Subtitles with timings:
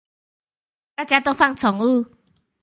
[0.95, 2.15] 大家都放寵物